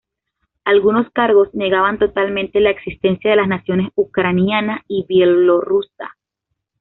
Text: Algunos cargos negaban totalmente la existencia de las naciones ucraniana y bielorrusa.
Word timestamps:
Algunos 0.65 1.11
cargos 1.11 1.53
negaban 1.53 1.99
totalmente 1.99 2.59
la 2.59 2.71
existencia 2.71 3.29
de 3.29 3.37
las 3.37 3.47
naciones 3.47 3.91
ucraniana 3.95 4.83
y 4.87 5.05
bielorrusa. 5.07 6.17